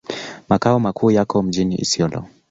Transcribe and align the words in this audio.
Makao 0.49 0.79
makuu 0.79 1.11
yako 1.11 1.43
mjini 1.43 1.75
Isiolo. 1.75 2.25